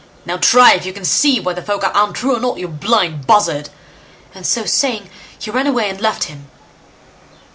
"Now, 0.25 0.37
try 0.37 0.73
if 0.73 0.83
you 0.83 0.93
can 0.93 1.05
see 1.05 1.39
whether 1.39 1.61
folk 1.61 1.83
are 1.83 1.91
untrue 1.93 2.35
or 2.35 2.39
not, 2.39 2.57
you 2.57 2.67
blind 2.67 3.27
buzzard!" 3.27 3.69
and 4.33 4.47
so 4.47 4.65
saying, 4.65 5.11
he 5.37 5.51
ran 5.51 5.67
away 5.67 5.91
and 5.91 6.01
left 6.01 6.23
him. 6.23 6.49